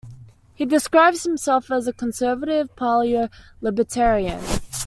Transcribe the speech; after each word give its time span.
He 0.55 0.65
describes 0.65 1.21
himself 1.25 1.69
as 1.69 1.85
a 1.85 1.93
conservative-paleo-libertarian. 1.93 4.43